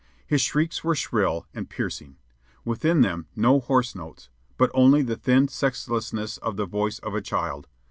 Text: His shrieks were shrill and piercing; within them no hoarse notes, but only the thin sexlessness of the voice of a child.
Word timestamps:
His 0.25 0.41
shrieks 0.41 0.83
were 0.83 0.95
shrill 0.95 1.45
and 1.53 1.69
piercing; 1.69 2.17
within 2.65 3.01
them 3.01 3.27
no 3.35 3.59
hoarse 3.59 3.93
notes, 3.93 4.29
but 4.57 4.71
only 4.73 5.03
the 5.03 5.15
thin 5.15 5.47
sexlessness 5.47 6.37
of 6.39 6.55
the 6.57 6.65
voice 6.65 6.97
of 6.97 7.13
a 7.13 7.21
child. 7.21 7.67